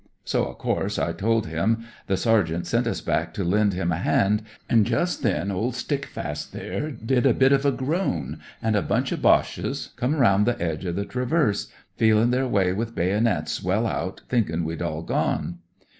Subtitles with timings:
[0.23, 3.97] So, of course, I told him the sergeant sent us back to lend him a
[3.99, 8.81] hand, and just then old Stickfast there did a bit of a groan, and a
[8.81, 13.61] bunch o' Boches come round the edge of the traverse, feelin* their way with baynits
[13.61, 15.59] well out, thinkin* we'd all gone.